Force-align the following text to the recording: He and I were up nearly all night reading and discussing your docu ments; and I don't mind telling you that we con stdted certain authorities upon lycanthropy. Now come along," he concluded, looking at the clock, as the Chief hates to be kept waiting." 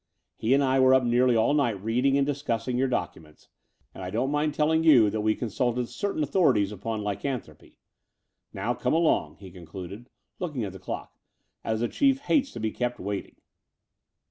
He 0.35 0.55
and 0.55 0.63
I 0.63 0.79
were 0.79 0.95
up 0.95 1.03
nearly 1.03 1.35
all 1.35 1.53
night 1.53 1.79
reading 1.79 2.17
and 2.17 2.25
discussing 2.25 2.75
your 2.75 2.89
docu 2.89 3.21
ments; 3.21 3.49
and 3.93 4.03
I 4.03 4.09
don't 4.09 4.31
mind 4.31 4.55
telling 4.55 4.83
you 4.83 5.11
that 5.11 5.21
we 5.21 5.35
con 5.35 5.49
stdted 5.49 5.87
certain 5.89 6.23
authorities 6.23 6.71
upon 6.71 7.03
lycanthropy. 7.03 7.77
Now 8.51 8.73
come 8.73 8.93
along," 8.95 9.35
he 9.35 9.51
concluded, 9.51 10.09
looking 10.39 10.63
at 10.63 10.71
the 10.73 10.79
clock, 10.79 11.19
as 11.63 11.81
the 11.81 11.87
Chief 11.87 12.17
hates 12.21 12.51
to 12.53 12.59
be 12.59 12.71
kept 12.71 12.99
waiting." 12.99 13.35